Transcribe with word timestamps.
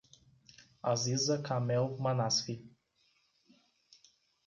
Aziza 0.91 1.33
Kamel 1.45 1.85
Manasfi 2.03 2.53